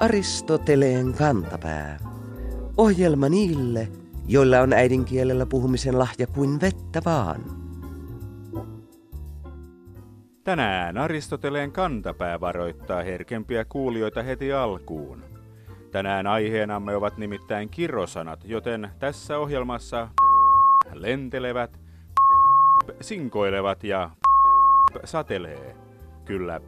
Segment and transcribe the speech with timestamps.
[0.00, 1.98] Aristoteleen kantapää.
[2.76, 3.88] Ohjelma niille,
[4.28, 7.40] joilla on äidinkielellä puhumisen lahja kuin vettä vaan.
[10.44, 15.24] Tänään Aristoteleen kantapää varoittaa herkempiä kuulijoita heti alkuun.
[15.90, 20.08] Tänään aiheenamme ovat nimittäin kirrosanat, joten tässä ohjelmassa
[20.92, 21.80] lentelevät,
[23.00, 24.10] sinkoilevat ja
[25.04, 25.76] satelee.
[26.24, 26.60] Kyllä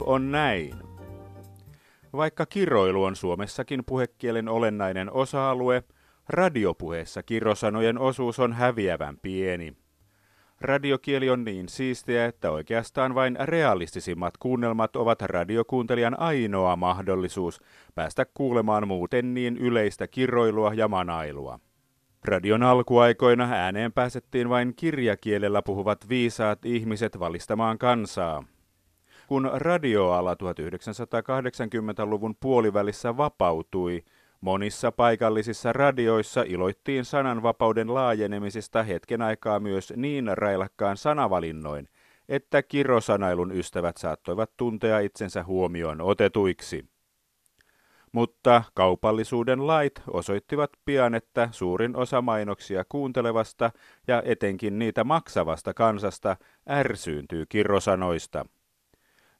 [0.00, 0.74] on näin.
[2.12, 5.82] Vaikka kiroilu on Suomessakin puhekielen olennainen osa-alue,
[6.28, 9.76] radiopuheessa kirosanojen osuus on häviävän pieni.
[10.60, 17.60] Radiokieli on niin siistiä, että oikeastaan vain realistisimmat kuunnelmat ovat radiokuuntelijan ainoa mahdollisuus
[17.94, 21.60] päästä kuulemaan muuten niin yleistä kiroilua ja manailua.
[22.24, 28.44] Radion alkuaikoina ääneen pääsettiin vain kirjakielellä puhuvat viisaat ihmiset valistamaan kansaa.
[29.26, 34.04] Kun radioala 1980-luvun puolivälissä vapautui,
[34.40, 41.88] monissa paikallisissa radioissa iloittiin sananvapauden laajenemisesta hetken aikaa myös niin railakkaan sanavalinnoin,
[42.28, 46.84] että kirosanailun ystävät saattoivat tuntea itsensä huomioon otetuiksi.
[48.12, 53.70] Mutta kaupallisuuden lait osoittivat pian, että suurin osa mainoksia kuuntelevasta
[54.08, 56.36] ja etenkin niitä maksavasta kansasta
[56.70, 58.46] ärsyyntyy kirosanoista.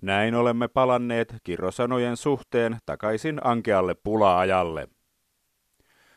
[0.02, 4.88] Näin olemme palanneet kirosanojen suhteen takaisin ankealle pula-ajalle.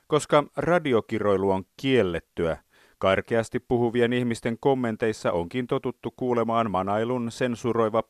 [0.08, 2.58] Koska radiokiroilu on kiellettyä,
[2.98, 8.04] karkeasti puhuvien ihmisten kommenteissa onkin totuttu kuulemaan manailun sensuroiva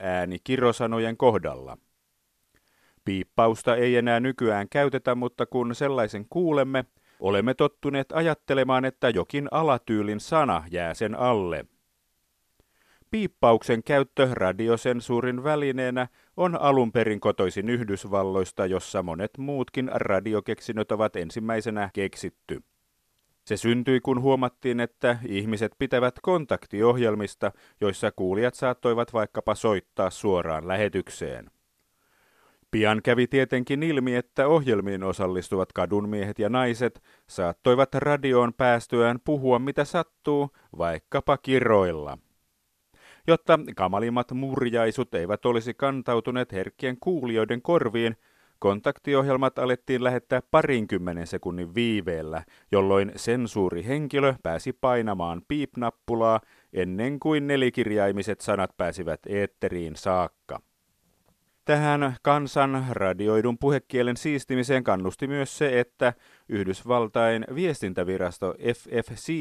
[0.00, 1.78] ääni kirosanojen kohdalla.
[3.08, 6.84] Piippausta ei enää nykyään käytetä, mutta kun sellaisen kuulemme,
[7.20, 11.64] olemme tottuneet ajattelemaan, että jokin alatyylin sana jää sen alle–
[13.10, 21.90] Piippauksen käyttö radiosensuurin välineenä on alun perin kotoisin Yhdysvalloista, jossa monet muutkin radiokeksinnöt ovat ensimmäisenä
[21.92, 22.62] keksitty.
[23.44, 31.50] Se syntyi, kun huomattiin, että ihmiset pitävät kontaktiohjelmista, joissa kuulijat saattoivat vaikkapa soittaa suoraan lähetykseen.
[32.70, 39.84] Pian kävi tietenkin ilmi, että ohjelmiin osallistuvat kadunmiehet ja naiset saattoivat radioon päästyään puhua mitä
[39.84, 42.18] sattuu, vaikkapa kiroilla.
[43.26, 48.16] Jotta kamalimmat murjaisut eivät olisi kantautuneet herkkien kuulijoiden korviin,
[48.58, 56.40] kontaktiohjelmat alettiin lähettää parinkymmenen sekunnin viiveellä, jolloin sensuurihenkilö pääsi painamaan piipnappulaa
[56.72, 60.60] ennen kuin nelikirjaimiset sanat pääsivät eetteriin saakka.
[61.68, 66.12] Tähän kansan radioidun puhekielen siistimiseen kannusti myös se, että
[66.48, 69.32] Yhdysvaltain viestintävirasto FFC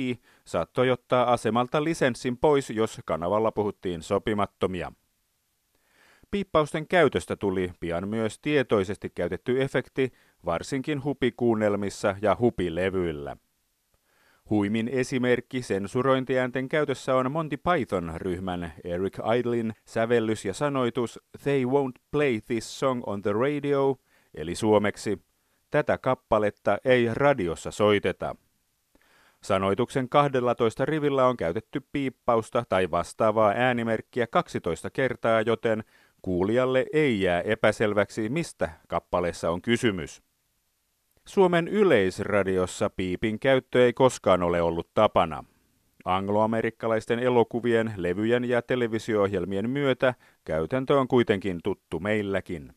[0.46, 4.92] saattoi ottaa asemalta lisenssin pois, jos kanavalla puhuttiin sopimattomia.
[6.32, 10.14] Piippausten käytöstä tuli pian myös tietoisesti käytetty efekti,
[10.46, 13.38] varsinkin hupikuunnelmissa ja hupilevyillä.
[14.50, 22.42] Huimin esimerkki sensurointiäänten käytössä on Monty Python-ryhmän Eric Idlin sävellys ja sanoitus They won't play
[22.42, 23.96] this song on the radio,
[24.36, 25.22] eli suomeksi
[25.72, 28.36] Tätä kappaletta ei radiossa soiteta.
[29.44, 35.84] Sanoituksen 12 rivillä on käytetty piippausta tai vastaavaa äänimerkkiä 12 kertaa, joten
[36.22, 40.27] kuulijalle ei jää epäselväksi, mistä kappaleessa on kysymys.
[41.28, 45.44] Suomen yleisradiossa piipin käyttö ei koskaan ole ollut tapana.
[46.06, 50.14] Angloamerikkalaisten elokuvien, levyjen ja televisio-ohjelmien myötä
[50.46, 52.74] käytäntö on kuitenkin tuttu meilläkin.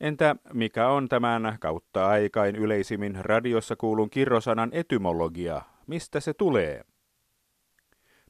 [0.00, 5.62] Entä mikä on tämän kautta aikain yleisimmin radiossa kuulun kirrosanan etymologia?
[5.86, 6.82] Mistä se tulee?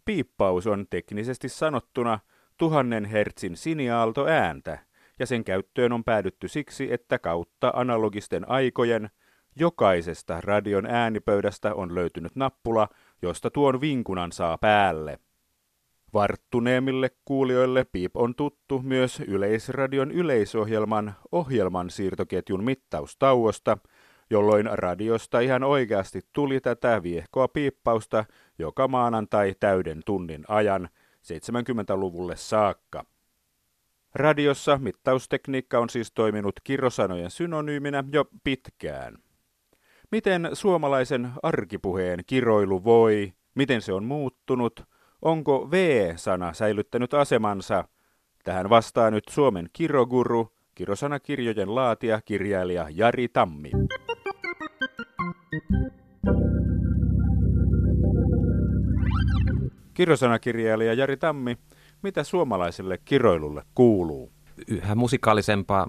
[0.05, 2.19] Piippaus on teknisesti sanottuna
[2.57, 4.79] tuhannen hertsin siniaalto ääntä,
[5.19, 9.11] ja sen käyttöön on päädytty siksi, että kautta analogisten aikojen
[9.57, 12.89] jokaisesta radion äänipöydästä on löytynyt nappula,
[13.23, 15.19] josta tuon vinkunan saa päälle.
[16.15, 23.79] Varttuneemmille kuulijoille Piip on tuttu myös Yleisradion yleisohjelman ohjelman siirtoketjun mittaustauosta,
[24.31, 28.25] jolloin radiosta ihan oikeasti tuli tätä viehkoa piippausta
[28.59, 30.89] joka maanantai täyden tunnin ajan
[31.23, 33.05] 70-luvulle saakka.
[34.19, 39.19] Radiossa mittaustekniikka on siis toiminut kirrosanojen synonyyminä jo pitkään.
[40.11, 44.83] Miten suomalaisen arkipuheen kiroilu voi, miten se on muuttunut,
[45.23, 47.85] onko V-sana säilyttänyt asemansa?
[48.45, 53.71] Tähän vastaa nyt Suomen kiroguru, kirosanakirjojen laatija, kirjailija Jari Tammi.
[59.95, 61.57] Kirjosanakirjailija Jari Tammi,
[62.03, 64.33] mitä suomalaiselle kiroilulle kuuluu?
[64.69, 65.87] Yhä musikaalisempaa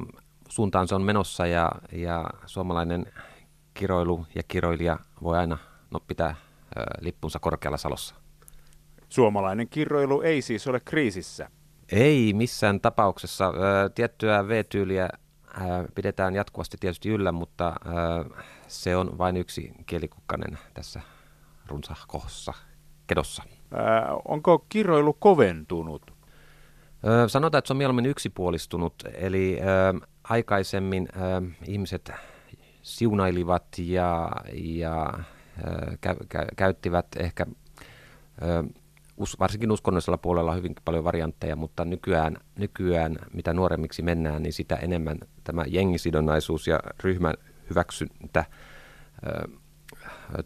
[0.49, 3.05] suuntaan se on menossa ja, ja suomalainen
[3.73, 5.57] kiroilu ja kiroilija voi aina
[5.91, 6.35] no, pitää
[6.77, 8.15] ö, lippunsa korkealla salossa.
[9.09, 11.49] Suomalainen kiroilu ei siis ole kriisissä.
[11.91, 13.47] Ei missään tapauksessa.
[13.47, 15.57] Ö, tiettyä V-tyyliä ö,
[15.95, 21.01] pidetään jatkuvasti tietysti yllä, mutta ö, se on vain yksi kielikukkanen tässä
[21.67, 22.53] runsahkossa
[23.07, 23.43] kedossa.
[23.73, 26.13] Ää, onko kiroilu koventunut?
[27.27, 29.59] Sanotaan, että se on mieluummin yksipuolistunut, eli
[30.23, 31.07] aikaisemmin
[31.67, 32.11] ihmiset
[32.81, 35.13] siunailivat ja, ja
[36.01, 37.45] kä, kä, käyttivät ehkä
[39.39, 45.17] varsinkin uskonnollisella puolella hyvin paljon variantteja, mutta nykyään, nykyään mitä nuoremmiksi mennään, niin sitä enemmän
[45.43, 47.33] tämä jengisidonnaisuus ja ryhmän
[47.69, 48.45] hyväksyntä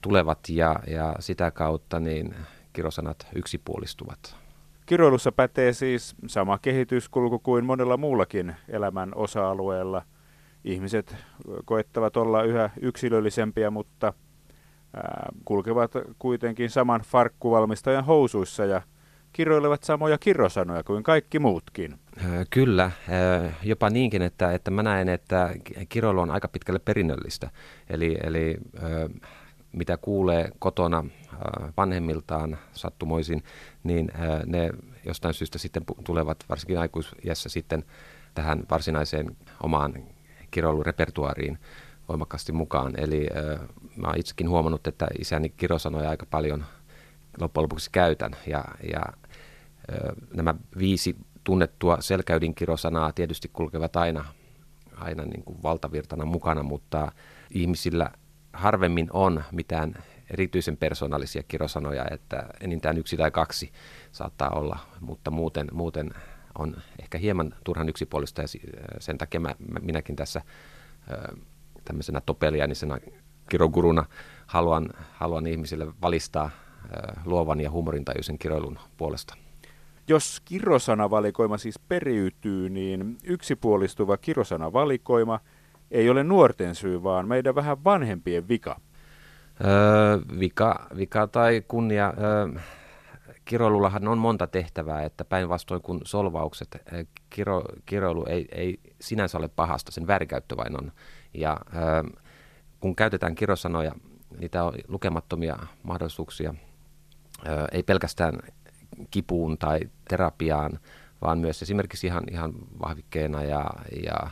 [0.02, 2.36] tulevat ja, ja sitä kautta niin
[2.74, 4.36] kirosanat yksipuolistuvat.
[4.86, 10.02] Kiroilussa pätee siis sama kehityskulku kuin monella muullakin elämän osa-alueella.
[10.64, 11.16] Ihmiset
[11.66, 14.14] koettavat olla yhä yksilöllisempiä, mutta
[15.46, 18.82] kulkevat kuitenkin saman farkkuvalmistajan housuissa ja
[19.34, 22.00] kiroilevat samoja kirosanoja kuin kaikki muutkin.
[22.50, 22.92] Kyllä,
[23.64, 25.56] jopa niinkin, että, että mä näen, että
[25.90, 27.50] kiroilu on aika pitkälle perinnöllistä.
[27.90, 28.58] Eli, eli
[29.74, 31.06] mitä kuulee kotona
[31.78, 33.44] vanhemmiltaan sattumoisin,
[33.84, 34.12] niin
[34.46, 34.70] ne
[35.06, 37.84] jostain syystä sitten tulevat varsinkin aikuisjässä sitten
[38.34, 39.94] tähän varsinaiseen omaan
[40.52, 41.58] kiroilurepertuaariin
[42.10, 42.94] voimakkaasti mukaan.
[43.00, 43.28] Eli
[43.96, 46.66] mä oon itsekin huomannut, että isäni kirosanoja aika paljon
[47.40, 48.32] loppujen lopuksi käytän.
[48.48, 49.02] Ja, ja
[50.34, 54.26] nämä viisi tunnettua selkäydin kirosanaa tietysti kulkevat aina,
[54.96, 57.12] aina niin kuin valtavirtana mukana, mutta
[57.52, 58.12] ihmisillä
[58.54, 59.94] harvemmin on mitään
[60.30, 63.72] erityisen persoonallisia kirosanoja, että enintään yksi tai kaksi
[64.12, 66.14] saattaa olla, mutta muuten, muuten
[66.58, 68.48] on ehkä hieman turhan yksipuolista ja
[69.00, 70.42] sen takia mä, minäkin tässä
[71.86, 72.98] tämmöisenä topeliainisena
[73.50, 74.06] kiroguruna
[74.46, 76.50] haluan, haluan ihmisille valistaa
[77.26, 79.38] luovan ja huumorintajuisen kiroilun puolesta.
[80.08, 85.40] Jos kirosanavalikoima siis periytyy, niin yksipuolistuva kirosanavalikoima
[85.94, 88.80] ei ole nuorten syy, vaan meidän vähän vanhempien vika.
[89.66, 92.14] Öö, vika, vika tai kunnia.
[92.18, 92.62] Öö,
[93.46, 96.78] kiroilullahan on monta tehtävää, että päinvastoin kuin solvaukset,
[97.30, 100.92] kiro, kiroilu ei, ei sinänsä ole pahasta, sen väärinkäyttö vain on.
[101.34, 102.04] Ja öö,
[102.80, 103.92] kun käytetään kirosanoja,
[104.40, 106.54] niitä on lukemattomia mahdollisuuksia,
[107.48, 108.40] öö, ei pelkästään
[109.12, 110.80] kipuun tai terapiaan,
[111.22, 113.70] vaan myös esimerkiksi ihan, ihan vahvikkeena ja,
[114.04, 114.32] ja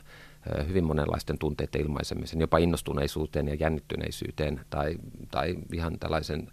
[0.67, 4.95] hyvin monenlaisten tunteiden ilmaisemisen, jopa innostuneisuuteen ja jännittyneisyyteen tai,
[5.31, 6.47] tai ihan tällaisen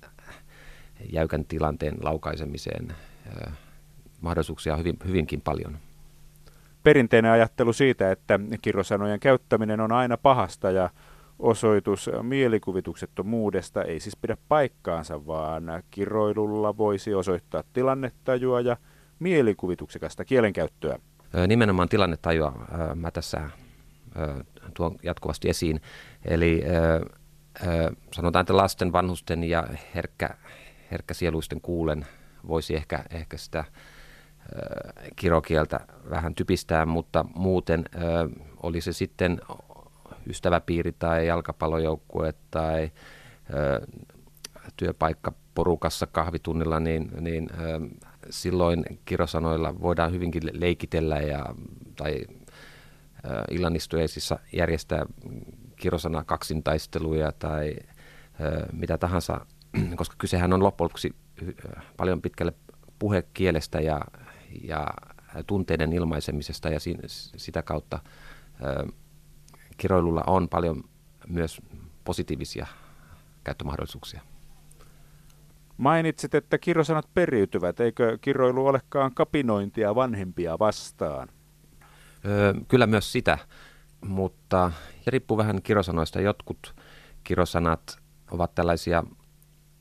[1.12, 2.94] jäykän tilanteen laukaisemiseen.
[4.20, 5.79] Mahdollisuuksia on hyvin, hyvinkin paljon.
[6.82, 10.90] Perinteinen ajattelu siitä, että kirosanojen käyttäminen on aina pahasta ja
[11.38, 18.76] osoitus mielikuvituksettomuudesta ei siis pidä paikkaansa, vaan kiroilulla voisi osoittaa tilannetajua ja
[19.19, 20.99] mielikuvituksekasta kielenkäyttöä.
[21.46, 23.50] Nimenomaan tilannetajua mä tässä
[24.75, 25.81] tuon jatkuvasti esiin.
[26.25, 26.62] Eli
[28.12, 30.31] sanotaan, että lasten, vanhusten ja herkkä,
[30.91, 32.06] herkkäsieluisten kuulen
[32.49, 33.64] voisi ehkä, ehkä sitä
[35.16, 37.85] kirokieltä vähän typistää, mutta muuten
[38.62, 39.40] oli se sitten
[40.26, 42.90] ystäväpiiri tai jalkapallojoukkue tai
[44.76, 47.49] työpaikka porukassa kahvitunnilla, niin, niin
[48.31, 51.47] silloin kirosanoilla voidaan hyvinkin leikitellä ja,
[51.97, 52.25] tai
[53.51, 55.07] illanistujaisissa järjestää
[55.77, 57.77] kirosana kaksintaisteluja tai
[58.73, 59.47] mitä tahansa,
[59.97, 61.15] koska kysehän on loppujen lopuksi
[61.97, 62.53] paljon pitkälle
[62.99, 64.01] puhekielestä ja,
[64.65, 64.87] ja
[65.47, 66.79] tunteiden ilmaisemisesta ja
[67.37, 67.99] sitä kautta
[69.77, 70.85] kiroilulla on paljon
[71.29, 71.61] myös
[72.05, 72.67] positiivisia
[73.45, 74.21] käyttömahdollisuuksia.
[75.77, 77.81] Mainitsit, että kirosanat periytyvät.
[77.81, 81.29] Eikö kiroilu olekaan kapinointia vanhempia vastaan?
[82.25, 83.39] Öö, kyllä myös sitä,
[84.01, 84.73] mutta
[85.07, 86.21] ja riippuu vähän kirosanoista.
[86.21, 86.75] Jotkut
[87.25, 87.99] kirosanat
[88.31, 89.05] ovat tällaisia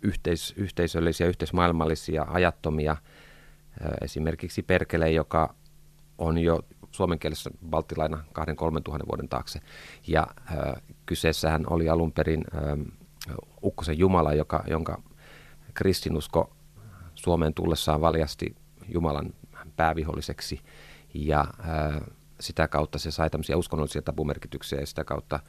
[0.02, 2.98] yhteis- yhteisöllisiä, yhteismaailmallisia, ajattomia.
[3.82, 5.56] Öö, esimerkiksi perkele, joka
[6.18, 6.60] on jo
[6.92, 9.60] suomen kielessä baltilaina 2-3 tuhannen vuoden taakse.
[10.08, 10.74] Ja öö,
[11.06, 12.76] kyseessähän oli alun perin öö,
[13.64, 15.02] Ukkosen Jumala, joka, jonka
[15.74, 16.56] kristinusko
[17.16, 18.56] Suomeen tullessaan valjasti
[18.88, 19.34] Jumalan
[19.76, 20.62] pääviholliseksi.
[21.14, 22.02] Ja öö,
[22.40, 25.40] sitä kautta se sai tämmöisiä uskonnollisia tapumerkityksiä ja sitä kautta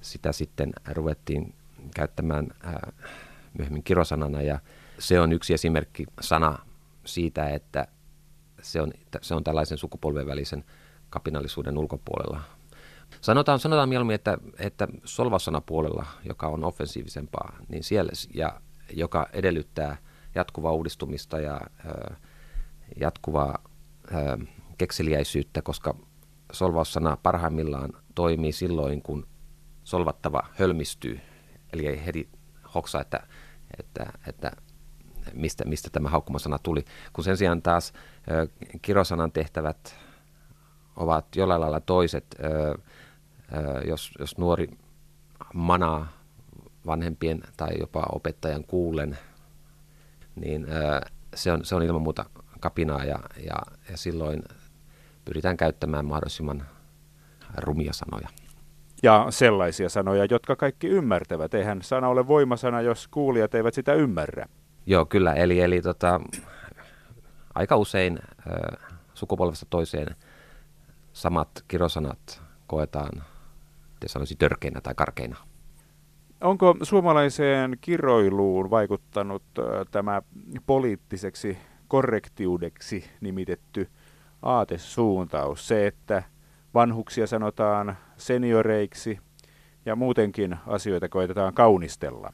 [0.00, 1.54] sitä sitten ruvettiin
[1.94, 2.92] käyttämään ää,
[3.58, 4.58] myöhemmin kirosanana ja
[4.98, 6.58] se on yksi esimerkki sana
[7.04, 7.88] siitä, että
[8.62, 8.92] se on,
[9.22, 10.64] se on tällaisen sukupolven välisen
[11.10, 12.40] kapinallisuuden ulkopuolella.
[13.20, 14.88] Sanotaan, sanotaan mieluummin, että, että
[15.66, 18.60] puolella, joka on offensiivisempaa, niin siellä, ja
[18.92, 19.96] joka edellyttää
[20.34, 22.14] jatkuvaa uudistumista ja ö,
[23.00, 23.58] jatkuvaa
[24.14, 24.46] ö,
[24.78, 25.94] kekseliäisyyttä, koska
[26.52, 29.26] solvaussana parhaimmillaan toimii silloin, kun
[29.84, 31.20] solvattava hölmistyy,
[31.72, 32.28] eli ei heti
[32.74, 33.26] hoksa, että,
[33.78, 34.52] että, että
[35.34, 36.84] mistä, mistä tämä haukkumasana tuli.
[37.12, 37.92] Kun sen sijaan taas
[38.82, 39.96] kirosanan tehtävät
[40.96, 42.36] ovat jollain lailla toiset,
[43.88, 44.68] jos, jos nuori
[45.54, 46.12] manaa
[46.86, 49.18] vanhempien tai jopa opettajan kuulen,
[50.34, 50.66] niin
[51.34, 52.24] se, on, se on ilman muuta
[52.60, 53.56] kapinaa ja, ja,
[53.90, 54.42] ja silloin
[55.26, 56.66] pyritään käyttämään mahdollisimman
[57.56, 58.28] rumia sanoja.
[59.02, 61.54] Ja sellaisia sanoja, jotka kaikki ymmärtävät.
[61.54, 64.46] Eihän sana ole voimasana, jos kuulijat eivät sitä ymmärrä.
[64.86, 65.34] Joo, kyllä.
[65.34, 66.20] Eli, eli tota,
[67.54, 68.76] aika usein ö,
[69.14, 70.16] sukupolvesta toiseen
[71.12, 73.22] samat kirosanat koetaan,
[74.00, 75.36] te sanoisi, törkeinä tai karkeina.
[76.40, 80.22] Onko suomalaiseen kiroiluun vaikuttanut ö, tämä
[80.66, 83.90] poliittiseksi korrektiudeksi nimitetty
[84.46, 86.22] aatesuuntaus, se, että
[86.74, 89.18] vanhuksia sanotaan senioreiksi
[89.86, 92.32] ja muutenkin asioita koitetaan kaunistella?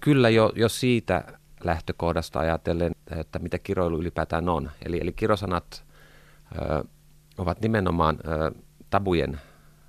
[0.00, 1.24] Kyllä jo, jo siitä
[1.64, 4.70] lähtökohdasta ajatellen, että mitä kiroilu ylipäätään on.
[4.84, 5.84] Eli, eli kirosanat
[6.62, 6.84] ö,
[7.38, 8.52] ovat nimenomaan ö,
[8.90, 9.40] tabujen,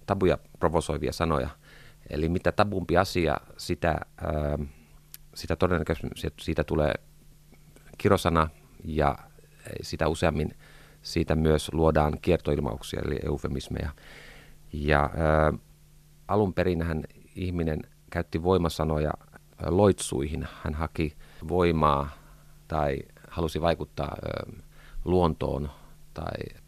[0.06, 1.50] tabuja provosoivia sanoja.
[2.10, 4.66] Eli mitä tabumpi asia, sitä, ö,
[5.36, 6.94] sitä todennäköisesti siitä tulee
[7.98, 8.50] kirosana
[8.84, 9.18] ja
[9.82, 10.56] sitä useammin
[11.08, 13.90] siitä myös luodaan kiertoilmauksia eli eufemismeja.
[14.74, 15.58] Ja ö,
[16.28, 17.04] alun perinhän
[17.36, 19.12] ihminen käytti voimasanoja
[19.66, 20.48] loitsuihin.
[20.64, 21.14] Hän haki
[21.48, 22.10] voimaa
[22.68, 22.98] tai
[23.30, 24.52] halusi vaikuttaa ö,
[25.06, 25.70] luontoon
[26.14, 26.62] tai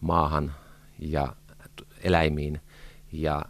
[0.00, 0.54] maahan
[0.98, 1.36] ja
[2.02, 2.60] eläimiin.
[3.12, 3.42] Ja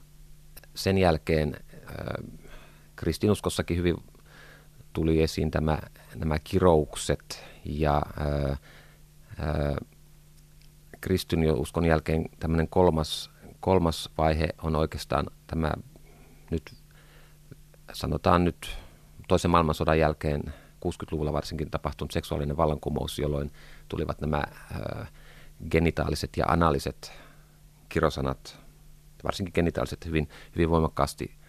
[0.74, 2.22] sen jälkeen ö,
[2.96, 3.96] kristinuskossakin hyvin
[4.92, 5.78] tuli esiin tämä,
[6.14, 8.02] nämä kiroukset ja
[11.00, 13.30] ö, kristinuskon jälkeen tämmöinen kolmas,
[13.60, 15.72] kolmas vaihe on oikeastaan tämä
[16.50, 16.74] nyt
[17.92, 18.78] sanotaan nyt
[19.28, 20.42] toisen maailmansodan jälkeen
[20.86, 23.52] 60-luvulla varsinkin tapahtunut seksuaalinen vallankumous, jolloin
[23.88, 24.44] tulivat nämä
[24.76, 25.06] ö,
[25.70, 27.12] genitaaliset ja analiset
[27.88, 28.58] kirosanat,
[29.24, 31.40] varsinkin genitaaliset hyvin, hyvin voimakkaasti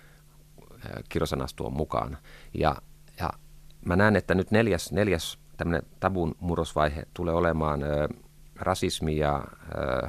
[1.10, 2.18] kirosanastuon mukaan.
[2.54, 2.76] Ja,
[3.20, 3.30] ja
[3.86, 8.08] mä näen, että nyt neljäs, neljäs tämmöinen tabun murrosvaihe tulee olemaan ö,
[8.62, 9.44] rasismi ja
[9.76, 10.08] ö,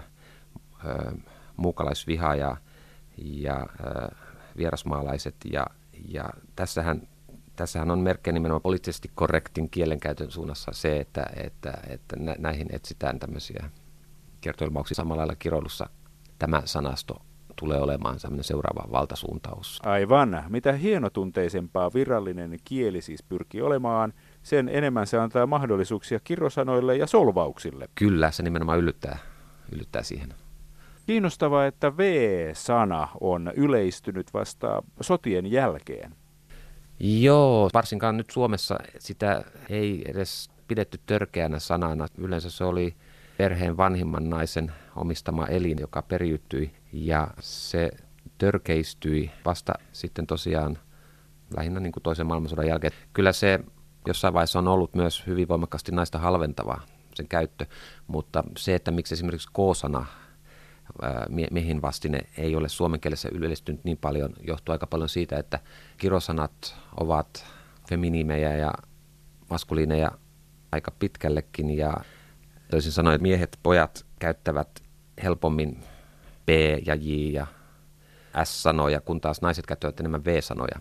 [0.84, 1.12] ö,
[1.56, 2.56] muukalaisviha ja,
[3.16, 4.14] ja ö,
[4.56, 5.66] vierasmaalaiset ja
[6.08, 7.08] ja tässähän,
[7.56, 13.70] tässähän on merkkejä nimenomaan poliittisesti korrektin kielenkäytön suunnassa se, että, että, että näihin etsitään tämmöisiä
[14.40, 14.94] kertoilmauksia.
[14.94, 15.88] Samalla lailla kiroilussa
[16.38, 17.22] tämä sanasto
[17.56, 19.80] tulee olemaan sellainen seuraava valtasuuntaus.
[19.82, 20.44] Aivan.
[20.48, 27.88] Mitä hienotunteisempaa virallinen kieli siis pyrkii olemaan, sen enemmän se antaa mahdollisuuksia kirosanoille ja solvauksille.
[27.94, 29.18] Kyllä, se nimenomaan yllyttää,
[29.72, 30.34] yllyttää siihen.
[31.06, 36.14] Kiinnostavaa, että V-sana on yleistynyt vasta sotien jälkeen.
[37.00, 42.06] Joo, varsinkaan nyt Suomessa sitä ei edes pidetty törkeänä sanana.
[42.18, 42.94] Yleensä se oli
[43.36, 47.90] perheen vanhimman naisen omistama elin, joka periytyi ja se
[48.38, 50.78] törkeistyi vasta sitten tosiaan
[51.56, 52.92] lähinnä niin kuin toisen maailmansodan jälkeen.
[53.12, 53.60] Kyllä se
[54.06, 56.82] jossain vaiheessa on ollut myös hyvin voimakkaasti naista halventavaa
[57.14, 57.66] sen käyttö,
[58.06, 60.06] mutta se, että miksi esimerkiksi K-sana
[61.82, 65.60] vastine ei ole suomen kielessä yleistynyt niin paljon, johtuu aika paljon siitä, että
[65.98, 67.46] kirosanat ovat
[67.88, 68.72] feminiimejä ja
[69.50, 70.10] maskuliineja
[70.72, 71.94] aika pitkällekin ja
[72.70, 74.68] toisin sanoen miehet, pojat käyttävät
[75.22, 75.84] helpommin
[76.46, 76.48] B
[76.86, 77.46] ja J ja
[78.44, 80.80] S-sanoja, kun taas naiset käyttävät enemmän V-sanoja.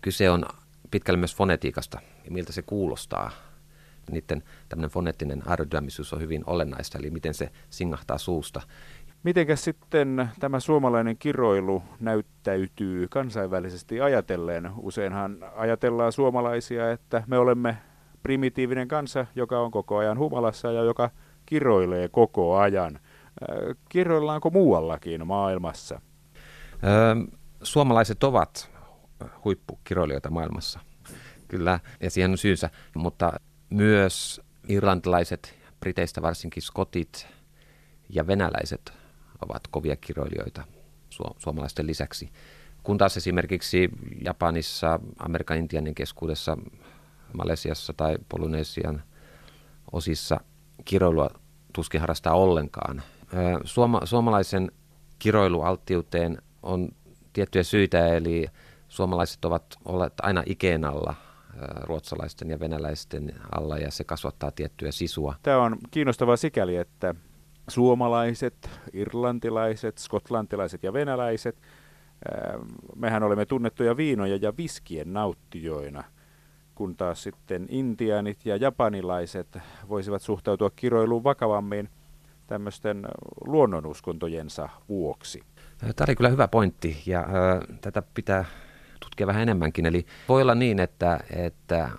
[0.00, 0.44] Kyse on
[0.90, 3.30] pitkälle myös fonetiikasta ja miltä se kuulostaa.
[4.10, 8.60] Niiden tämmöinen foneettinen aerodynamisuus on hyvin olennaista, eli miten se singahtaa suusta.
[9.22, 14.70] Mitenkäs sitten tämä suomalainen kiroilu näyttäytyy kansainvälisesti ajatellen?
[14.76, 17.76] Useinhan ajatellaan suomalaisia, että me olemme
[18.22, 21.10] primitiivinen kansa, joka on koko ajan humalassa ja joka
[21.46, 22.96] kiroilee koko ajan.
[22.96, 26.00] Äh, kiroillaanko muuallakin maailmassa?
[26.84, 27.14] Öö,
[27.62, 28.70] suomalaiset ovat
[29.44, 30.80] huippukiroilijoita maailmassa,
[31.48, 33.32] kyllä, ja siihen on syynsä, mutta
[33.70, 37.26] myös irlantilaiset, Briteistä varsinkin skotit
[38.08, 38.92] ja venäläiset
[39.44, 40.64] ovat kovia kiroilijoita
[41.14, 42.32] su- suomalaisten lisäksi.
[42.82, 43.90] Kun taas esimerkiksi
[44.24, 46.56] Japanissa, Amerikan Intianin keskuudessa,
[47.32, 49.02] Malesiassa tai Polynesian
[49.92, 50.40] osissa
[50.84, 51.30] kiroilua
[51.72, 53.02] tuskin harrastaa ollenkaan.
[53.64, 54.72] Suoma, suomalaisen
[55.18, 56.88] kiroilualttiuteen on
[57.32, 58.46] tiettyjä syitä, eli
[58.90, 61.14] suomalaiset ovat olleet aina ikeen alla
[61.82, 65.34] ruotsalaisten ja venäläisten alla ja se kasvattaa tiettyä sisua.
[65.42, 67.14] Tämä on kiinnostavaa sikäli, että
[67.68, 71.56] suomalaiset, irlantilaiset, skotlantilaiset ja venäläiset,
[72.96, 76.04] mehän olemme tunnettuja viinoja ja viskien nauttijoina,
[76.74, 81.88] kun taas sitten intianit ja japanilaiset voisivat suhtautua kiroiluun vakavammin
[82.46, 83.06] tämmöisten
[83.46, 85.42] luonnonuskontojensa vuoksi.
[85.78, 88.44] Tämä oli kyllä hyvä pointti ja äh, tätä pitää
[89.10, 89.86] tutkia vähän enemmänkin.
[89.86, 91.90] Eli voi olla niin, että, että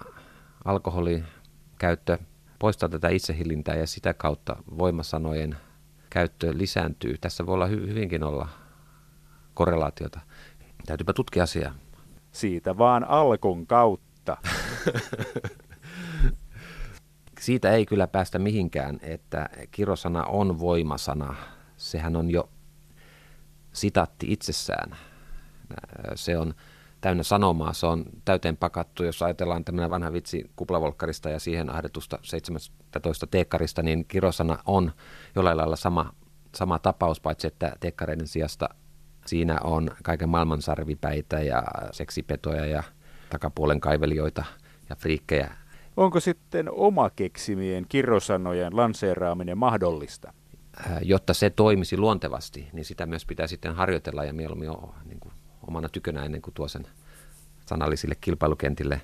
[0.65, 2.17] alkoholikäyttö
[2.59, 5.57] poistaa tätä itsehillintää ja sitä kautta voimasanojen
[6.09, 7.17] käyttö lisääntyy.
[7.17, 8.47] Tässä voi olla hy- hyvinkin olla
[9.53, 10.19] korrelaatiota.
[10.85, 11.75] Täytyypä tutkia asiaa.
[12.31, 14.37] Siitä vaan alkon kautta.
[17.39, 21.35] Siitä ei kyllä päästä mihinkään, että kirosana on voimasana.
[21.77, 22.49] Sehän on jo
[23.73, 24.95] sitaatti itsessään.
[26.15, 26.53] Se on
[27.01, 32.19] täynnä sanomaa, se on täyteen pakattu, jos ajatellaan tämmöinen vanha vitsi kuplavolkkarista ja siihen ahdetusta
[32.21, 34.91] 17 teekkarista, niin kirosana on
[35.35, 36.13] jollain lailla sama,
[36.55, 38.69] sama tapaus, paitsi että teekkareiden sijasta
[39.25, 42.83] siinä on kaiken maailman sarvipäitä ja seksipetoja ja
[43.29, 44.45] takapuolen kaivelijoita
[44.89, 45.51] ja friikkejä.
[45.97, 50.33] Onko sitten oma keksimien kirosanojen lanseeraaminen mahdollista?
[50.79, 54.69] Äh, jotta se toimisi luontevasti, niin sitä myös pitää sitten harjoitella ja mieluummin
[55.05, 55.30] niin kuin
[55.67, 56.87] omana tykönä ennen kuin tuo sen
[57.65, 59.01] sanallisille kilpailukentille.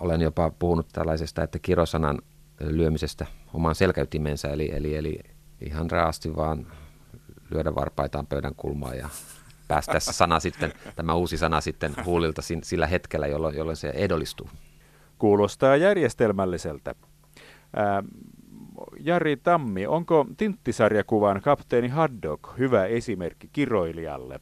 [0.00, 2.18] Olen jopa puhunut tällaisesta, että kirosanan
[2.60, 5.20] lyömisestä omaan selkäytimensä, eli, eli, eli
[5.60, 6.66] ihan raasti vaan
[7.50, 9.08] lyödä varpaitaan pöydän kulmaan ja
[9.68, 14.50] päästä sana sitten, tämä uusi sana sitten huulilta sillä hetkellä, jolloin, jolloin se edollistuu.
[15.18, 16.94] Kuulostaa järjestelmälliseltä.
[17.76, 18.02] Ää,
[19.00, 24.40] Jari Tammi, onko Tinttisarjakuvan kapteeni Haddock hyvä esimerkki kiroilijalle?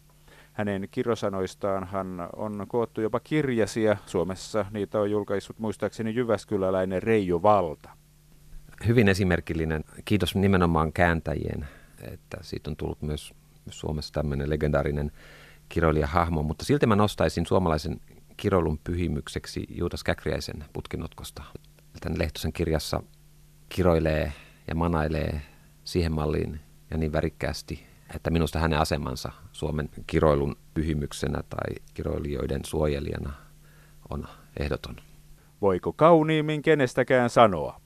[0.58, 3.96] Hänen kirosanoistaanhan on koottu jopa kirjasia.
[4.06, 7.90] Suomessa niitä on julkaissut muistaakseni Jyväskyläläinen Reijo Valta.
[8.86, 9.84] Hyvin esimerkillinen.
[10.04, 11.68] Kiitos nimenomaan kääntäjien,
[12.12, 13.34] että siitä on tullut myös
[13.70, 15.12] Suomessa tämmöinen legendaarinen
[15.68, 16.42] kiroilijahahmo.
[16.42, 18.00] Mutta silti mä nostaisin suomalaisen
[18.36, 21.42] kiroilun pyhimykseksi Juutas Käkriäisen putkinotkosta.
[22.00, 23.02] Tän Lehtosen kirjassa
[23.68, 24.32] kiroilee
[24.68, 25.42] ja manailee
[25.84, 33.32] siihen malliin ja niin värikkäästi että minusta hänen asemansa Suomen kiroilun pyhimyksenä tai kiroilijoiden suojelijana
[34.10, 34.28] on
[34.60, 34.96] ehdoton.
[35.60, 37.80] Voiko kauniimmin kenestäkään sanoa?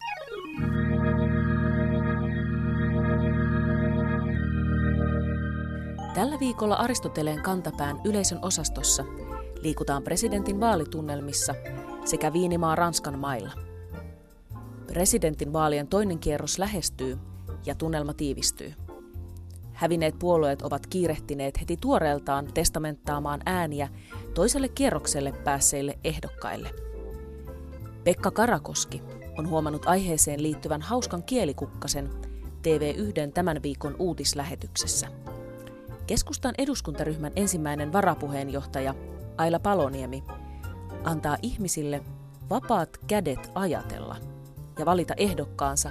[6.14, 9.04] Tällä viikolla Aristoteleen kantapään yleisön osastossa
[9.62, 11.54] liikutaan presidentin vaalitunnelmissa
[12.04, 13.52] sekä Viinimaa Ranskan mailla.
[14.87, 17.18] Presidentin vaalien toinen kierros lähestyy
[17.66, 18.74] ja tunnelma tiivistyy.
[19.72, 23.88] Hävinneet puolueet ovat kiirehtineet heti tuoreeltaan testamenttaamaan ääniä
[24.35, 26.70] toiselle kierrokselle päässeille ehdokkaille.
[28.04, 29.02] Pekka Karakoski
[29.38, 32.11] on huomannut aiheeseen liittyvän hauskan kielikukkasen
[32.62, 35.08] TV1 tämän viikon uutislähetyksessä.
[36.06, 38.94] Keskustan eduskuntaryhmän ensimmäinen varapuheenjohtaja
[39.38, 40.24] Aila Paloniemi
[41.04, 42.02] antaa ihmisille
[42.50, 44.16] vapaat kädet ajatella
[44.78, 45.90] ja valita ehdokkaansa,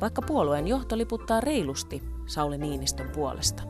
[0.00, 3.62] vaikka puolueen johto liputtaa reilusti Sauli Niinistön puolesta.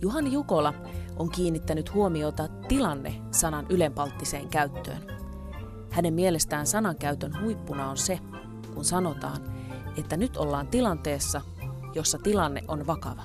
[0.00, 0.74] Juhani Jukola
[1.16, 5.02] on kiinnittänyt huomiota tilanne-sanan ylenpalttiseen käyttöön.
[5.90, 8.18] Hänen mielestään sanankäytön huippuna on se,
[8.74, 9.40] kun sanotaan,
[9.96, 11.40] että nyt ollaan tilanteessa,
[11.94, 13.22] jossa tilanne on vakava.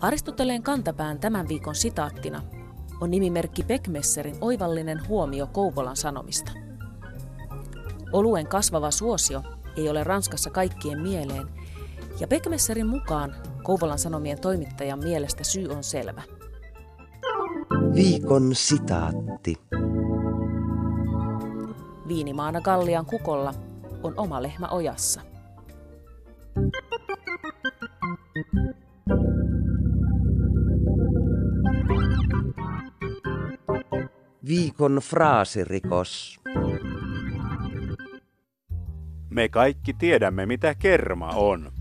[0.00, 2.42] Aristoteleen kantapään tämän viikon sitaattina
[3.00, 6.52] on nimimerkki Beckmesserin oivallinen huomio Kouvolan sanomista.
[8.12, 9.42] Oluen kasvava suosio
[9.76, 11.48] ei ole Ranskassa kaikkien mieleen,
[12.20, 16.22] ja Beckmesserin mukaan Kouvolan Sanomien toimittajan mielestä syy on selvä.
[17.94, 19.56] Viikon sitaatti.
[22.08, 23.54] Viinimaana Gallian kukolla
[24.02, 25.20] on oma lehmä ojassa.
[34.46, 36.40] Viikon fraasirikos.
[39.30, 41.73] Me kaikki tiedämme, mitä kerma on.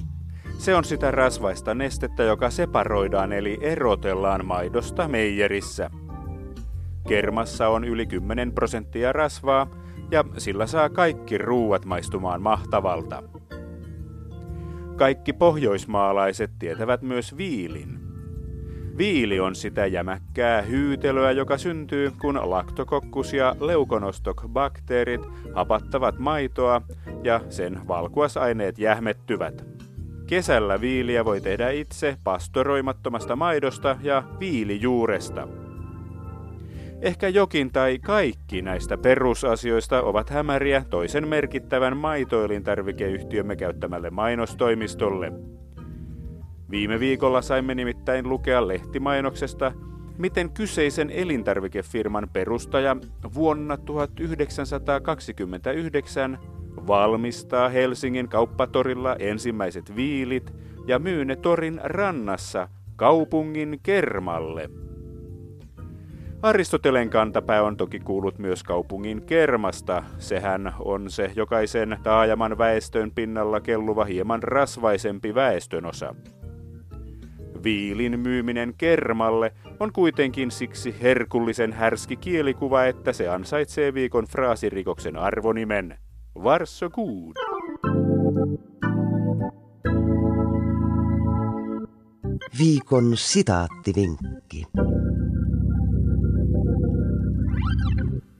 [0.57, 5.89] Se on sitä rasvaista nestettä, joka separoidaan eli erotellaan maidosta meijerissä.
[7.07, 9.67] Kermassa on yli 10 prosenttia rasvaa
[10.11, 13.23] ja sillä saa kaikki ruuat maistumaan mahtavalta.
[14.95, 17.99] Kaikki pohjoismaalaiset tietävät myös viilin.
[18.97, 25.21] Viili on sitä jämäkkää hyytelöä, joka syntyy, kun laktokokkus ja leukonostok-bakteerit
[25.53, 26.81] hapattavat maitoa
[27.23, 29.82] ja sen valkuasaineet jähmettyvät.
[30.27, 35.47] Kesällä viiliä voi tehdä itse pastoroimattomasta maidosta ja viilijuuresta.
[37.01, 45.31] Ehkä jokin tai kaikki näistä perusasioista ovat hämäriä toisen merkittävän maitoelintarvikeyhtiömme käyttämälle mainostoimistolle.
[46.71, 49.71] Viime viikolla saimme nimittäin lukea lehtimainoksesta,
[50.17, 52.97] miten kyseisen elintarvikefirman perustaja
[53.33, 56.39] vuonna 1929
[56.87, 60.53] valmistaa Helsingin kauppatorilla ensimmäiset viilit
[60.87, 64.69] ja myy ne torin rannassa kaupungin kermalle.
[66.41, 70.03] Aristoteleen kantapää on toki kuullut myös kaupungin kermasta.
[70.17, 76.15] Sehän on se jokaisen taajaman väestön pinnalla kelluva hieman rasvaisempi väestönosa.
[77.63, 85.97] Viilin myyminen kermalle on kuitenkin siksi herkullisen härski kielikuva, että se ansaitsee viikon fraasirikoksen arvonimen.
[86.35, 87.33] Varsågod!
[92.59, 94.63] Viikon sitaattivinkki.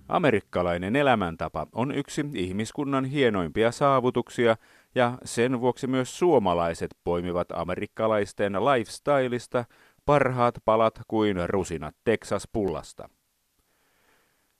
[0.08, 4.58] Amerikkalainen elämäntapa on yksi ihmiskunnan hienoimpia saavutuksia
[4.96, 9.66] ja sen vuoksi myös suomalaiset poimivat amerikkalaisten lifestyleista
[10.06, 13.10] parhaat palat kuin rusinat Texas-pullasta.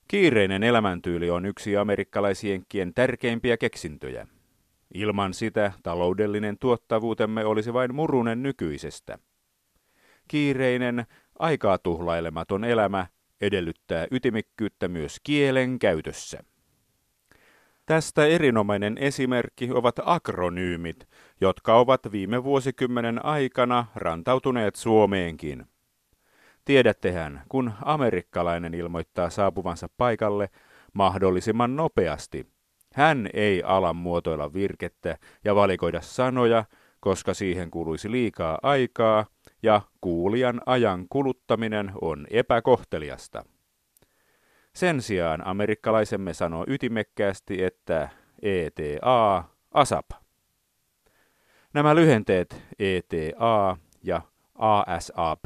[0.08, 4.26] Kiireinen elämäntyyli on yksi amerikkalaisjenkkien tärkeimpiä keksintöjä.
[4.94, 9.18] Ilman sitä taloudellinen tuottavuutemme olisi vain murunen nykyisestä.
[10.28, 11.06] Kiireinen,
[11.38, 13.06] aikaa tuhlailematon elämä
[13.40, 16.44] edellyttää ytimikkyyttä myös kielen käytössä.
[17.86, 21.08] Tästä erinomainen esimerkki ovat akronyymit,
[21.40, 25.66] jotka ovat viime vuosikymmenen aikana rantautuneet Suomeenkin.
[26.64, 30.50] Tiedättehän, kun amerikkalainen ilmoittaa saapuvansa paikalle
[30.92, 32.46] mahdollisimman nopeasti,
[32.94, 36.64] hän ei ala muotoilla virkettä ja valikoida sanoja,
[37.00, 39.26] koska siihen kuluisi liikaa aikaa
[39.62, 43.44] ja kuulijan ajan kuluttaminen on epäkohteliasta.
[44.72, 48.08] Sen sijaan amerikkalaisemme sanoo ytimekkäästi, että
[48.42, 50.06] ETA, ASAP.
[51.74, 54.20] Nämä lyhenteet ETA ja
[54.54, 55.44] ASAP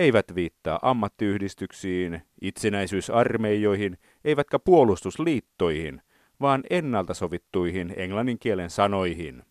[0.00, 6.02] eivät viittaa ammattiyhdistyksiin, itsenäisyysarmeijoihin, eivätkä puolustusliittoihin,
[6.40, 9.42] vaan ennalta sovittuihin englanninkielen sanoihin.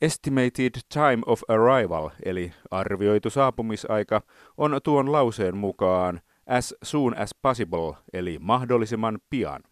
[0.00, 4.22] Estimated time of arrival, eli arvioitu saapumisaika,
[4.56, 9.62] on tuon lauseen mukaan as soon as possible, eli mahdollisimman pian.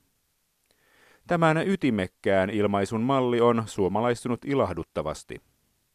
[1.27, 5.41] Tämän ytimekkään ilmaisun malli on suomalaistunut ilahduttavasti.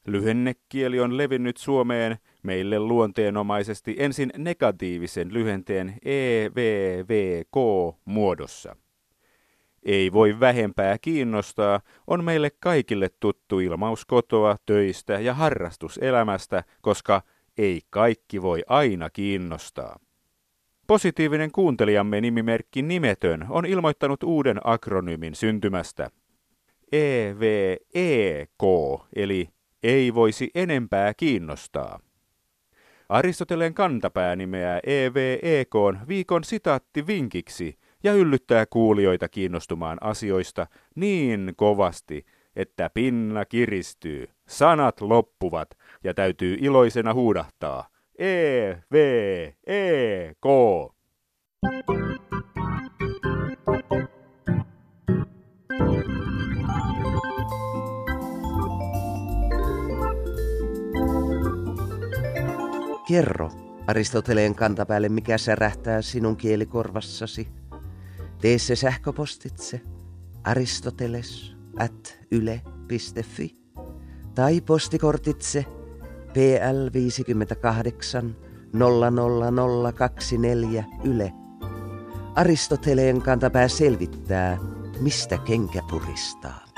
[0.07, 7.55] Lyhennekieli on levinnyt Suomeen meille luonteenomaisesti ensin negatiivisen lyhenteen EVVK
[8.05, 8.75] muodossa.
[9.83, 17.21] Ei voi vähempää kiinnostaa on meille kaikille tuttu ilmaus kotoa, töistä ja harrastuselämästä, koska
[17.57, 19.99] ei kaikki voi aina kiinnostaa.
[20.87, 26.11] Positiivinen kuuntelijamme nimimerkki Nimetön on ilmoittanut uuden akronyymin syntymästä.
[26.91, 28.49] EVEK,
[29.15, 29.49] eli
[29.83, 31.99] ei voisi enempää kiinnostaa.
[33.09, 35.73] Aristoteleen kantapää nimeää EVEK
[36.07, 45.69] viikon sitaatti vinkiksi ja yllyttää kuulijoita kiinnostumaan asioista niin kovasti, että pinna kiristyy, sanat loppuvat
[46.03, 47.87] ja täytyy iloisena huudahtaa.
[48.17, 48.95] E, V,
[49.67, 50.47] E, K.
[63.11, 63.51] Kerro
[63.87, 67.47] Aristoteleen kantapäälle, mikä särähtää sinun kielikorvassasi.
[68.41, 69.81] Tee se sähköpostitse
[70.43, 73.55] aristoteles at yle.fi
[74.35, 75.65] tai postikortitse
[76.33, 78.35] PL 58
[78.73, 81.33] 00024 Yle.
[82.35, 84.57] Aristoteleen kantapää selvittää,
[84.99, 86.70] mistä kenkä puristaa.